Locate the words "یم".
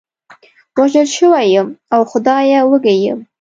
1.53-1.67, 3.05-3.19